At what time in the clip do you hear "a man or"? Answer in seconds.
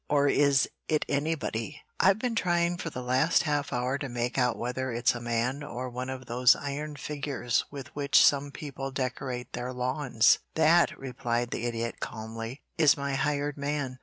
5.13-5.91